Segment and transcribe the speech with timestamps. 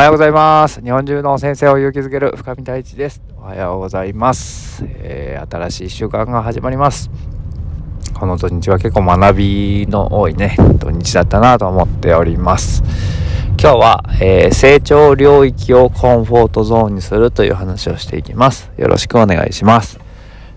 [0.00, 0.80] はようございます。
[0.80, 3.20] 日本中の先生を勇気づける深見太一です。
[3.36, 4.82] おはようございます。
[4.86, 7.10] えー、新しい1週間が始まります。
[8.18, 12.82] この土日は結構学びの多いね、土日だったなと思っております。
[13.60, 18.70] 今日は、えー、成長領域をコンフォートゾーンにするという話をしていきます。
[18.78, 20.00] よろしくお願いします。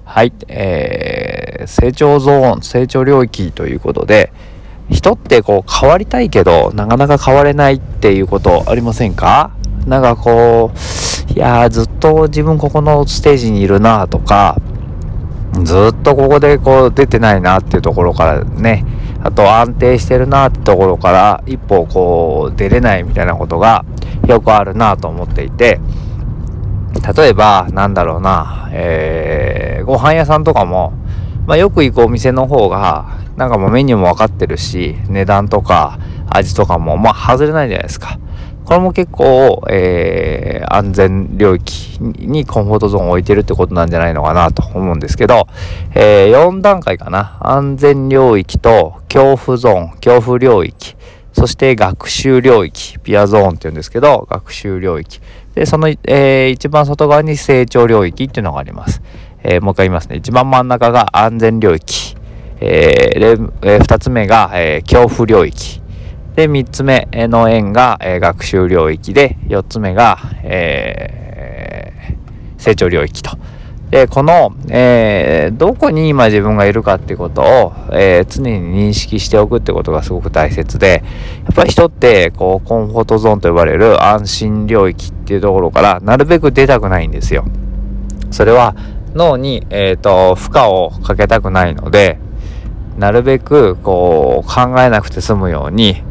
[0.05, 4.31] はい、えー、成長ゾーン、成長領域ということで、
[4.89, 9.51] 人ってこう変わりたいけどなかなか変われないっていうことありませんか？
[9.87, 14.57] なんかこういやずっと自分ここのステージにいるなとか
[15.63, 18.85] ずっとここでこう出てないなっていうところからね
[19.23, 23.85] あと安定してるなってところから一歩こう出れないみたいなことが
[24.27, 25.79] よくあるなと思っていて
[27.15, 30.93] 例えばなんだろうな、えー、ご飯屋さんとかも、
[31.45, 38.19] まあ、よく行くお店の方がなんかもうメニューも分かってるし、値段とか味とかもまあ外れないじゃないですか。
[38.65, 45.47] これも結構、えー、安全領域にコンフォートゾーンを置いてるってことなんじゃないのかなと思うんですけど、
[45.95, 47.37] えー、4段階かな。
[47.41, 50.95] 安全領域と恐怖ゾーン、恐怖領域、
[51.33, 55.19] そして学習領域、ピアゾーンって言うんですけど、学習領域。
[55.55, 59.01] で、その、えー、一番外側に成長領域っていうのがあります。
[59.43, 60.15] えー、もう一回言いますね。
[60.15, 62.15] 一番真ん中が安全領域。
[62.59, 65.81] えー、えー、2つ目が、え、恐怖領域。
[66.35, 71.93] で、3つ目の円が、え、学習領域で、4つ目が、え、
[72.57, 73.37] 成長領域と。
[73.91, 81.03] で、この、え、どこに今自分がいるかってことを、え、常に認識しておくってことがすごく大切で、
[81.43, 87.45] やっぱり人って、こう、コンフォートゾーンと呼ばれる安心領域っていうところから、なるべく出たくないんですよ。
[88.31, 88.75] それは、
[89.15, 92.19] 脳に、えっ、ー、と、負荷をかけたくないので、
[92.97, 96.03] なるべくこう考えなくて済むように、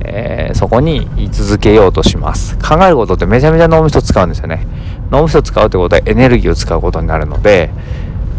[0.00, 2.56] えー、そこに居続けようとします。
[2.58, 4.66] 考えることってめちゃめちゃ脳みそ使うんですよね。
[5.10, 7.70] 脳みそ使うってことはエネルギーを使うことになるので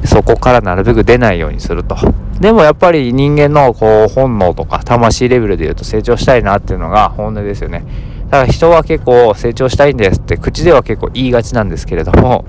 [0.06, 1.96] そこからなるべく出ないようにすると。
[2.40, 7.84] でもやっぱり人間のこう本能とか魂レベルで言うと成長したいなっていうのが本音ですよね。
[8.29, 12.46] だから人は結構成長したいんですって口では結構言いがちなんですけれども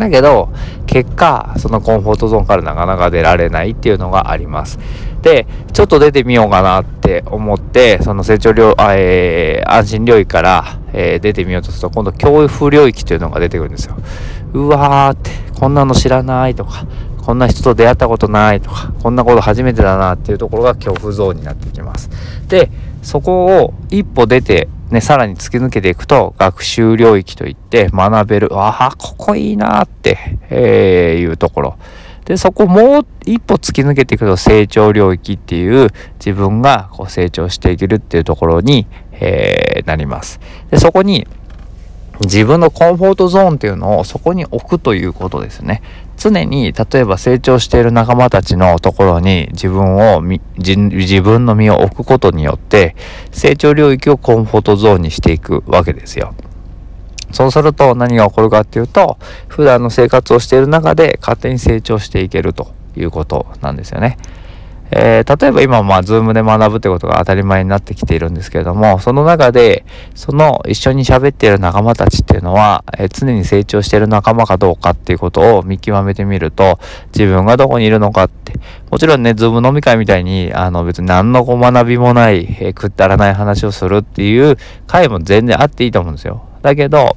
[0.00, 0.48] だけど、
[0.86, 4.78] 結果、そのコンフォートゾーンからなかなか出られないっていうのがあります。
[5.22, 13.96] で、ちょっと出てみようかなって思って、その成長領、えー、安心領域から、えー、出てみようとすると、今度恐怖領域というのが出てくるんですよ。
[14.54, 16.86] うわーって、こんなの知らないとか、
[17.18, 22.10] こんな人と出会ったことないとか、こんなこと初めてだなっていうところが恐怖ゾーンになってきます。
[22.48, 22.70] で、
[23.02, 31.78] そこを一歩出てね、さらに突き抜けていくと、学習領域といって学べる、ああ、ここいいなって、えー、いうところ。
[32.24, 40.40] で、そこもう一歩突き抜けていくと成長領域っていう自分がこう成長していけるっていうところに、えー、なります。
[40.70, 41.26] で、そこに
[42.20, 45.82] 自分のコンフォートゾーンっていうのをそこに置くということですね。
[46.20, 52.94] 常に例えば成長している仲間たちのところに自分を自分の身を置くことによって
[53.32, 56.34] 成長領域をコンフォートゾーンにしていくわけですよ。
[57.32, 59.16] そうすると何が起こるかっていうと
[59.48, 64.18] 普段の生活をしている中で勝手に成長していけるということなんですよね。
[64.92, 69.84] えー、例えば今まあ Zoom で学ぶってことが当たり前になってきているんですけれどもその中で
[70.14, 76.78] その一緒に喋っている仲間たちっていうのは、えー、常に成長している仲間かどうかっていうことを見極めてみると
[77.16, 78.54] 自分がどこにいるのかって
[78.90, 84.56] もちろんね Zoom 飲み会みたいにあの別に何の学びもない、えー、くったらない話をするっていう
[84.86, 86.44] 回も全然あっていいと思うんですよ。
[86.62, 87.16] だけど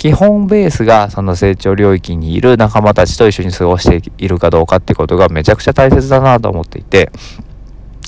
[0.00, 7.10] 基本ベースがその成長領域にいる仲間たちと一緒に過ごしているかどうかってことがめちゃくちゃ大切だなと思っていて、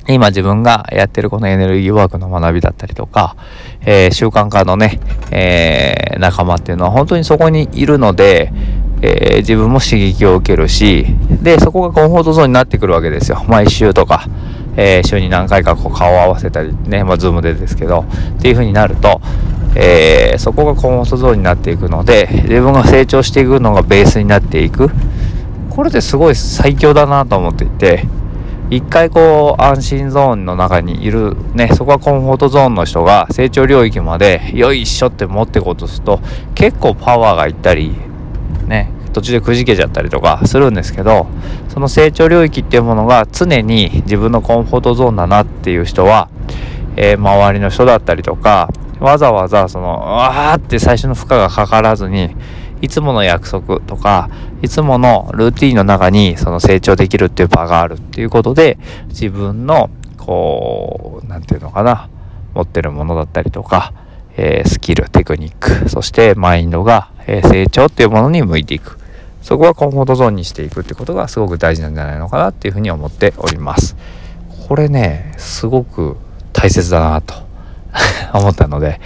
[0.08, 3.36] 今自分がやってるこのエネルギーワークの学びだったりとか、
[3.82, 5.00] えー、習慣化のね、
[5.32, 8.50] えー、仲間っていうのは本当にそこにいるので、
[9.02, 11.04] えー、自分も刺激を受けるし、
[11.42, 13.44] で、そこがコンフォートゾーンになってくるわけですよ。
[13.48, 14.24] 毎週とか、
[14.78, 18.06] えー、週に何回かこう顔を合わせたりね、まあ、ズームでですけど、
[18.38, 19.20] っていう風になると、
[19.74, 24.90] えー、そこがコンフォートゾーンになっていくので自分が成長していくのがベースになっていく。
[25.74, 28.04] これですごい最強だなと思っていて
[28.68, 36.20] 一回こう安心ゾーンの中にいるねそこはコンフォートゾーンの人が成長領域までよいしょって持ってこうとすると
[36.54, 37.94] 結構パワーがいったり
[38.66, 41.26] ね途中でくじけちゃったりとかするんですけど
[41.70, 46.28] その成長領域っていうものが常に自分のコンフォートゾーンだなっていう人は、
[46.96, 48.68] えー、周りの人だったりとか
[49.02, 52.34] わざわざそのわーって最初の負荷がかからずに
[52.80, 54.30] いつもの約束とか
[54.62, 58.78] いつものルーティンの中にその成長できるっていう場があるっていうことで
[59.08, 62.08] 自分のこう何て言うのかな
[62.54, 63.92] 持ってるものだったりとか、
[64.36, 68.98] えー、スキル、テクニック、そしてマインドが、えー、成長っていうものに向いていく。
[69.40, 73.96] そこはコンフォートゾーンにしていくってことがすごく大事なんじゃないのかなっていうふうに思っております。
[74.68, 76.16] これね、すごく
[76.52, 77.34] 大切だなと
[78.32, 79.00] 思ったので、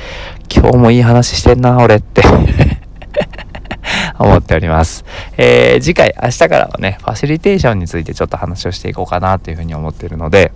[0.55, 2.23] 今日もいい話してんな、俺って
[4.19, 5.05] 思っております。
[5.37, 10.53] えー、次回、明日からはね、ファシリテーションについてちょっと話をしていこうかなというふうに思っているので、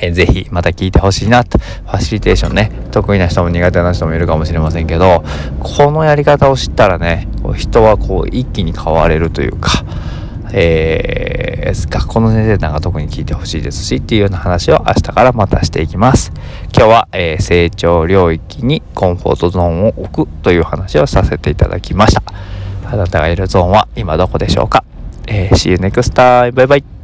[0.00, 1.58] えー、ぜひまた聞いてほしいなと。
[1.58, 5.24] ファシリテーションね、得意な人も苦手な人もいるかもしれませんけど、
[5.60, 9.70] このやり方を知ったらね、人はこう一気に変われるというか、
[11.70, 16.32] えー、学校の先生なんか特に聞いてほしいですしっていうような話を明日からまたしていきます。
[16.74, 22.22] 今日は、えー、成長領域にコンフォートゾーンを置くという話をさせていただきました。
[22.86, 24.84] あなたがいるゾーンは今どこでしょうか、
[25.26, 26.52] えー、?See you next time!
[26.52, 26.99] バイバイ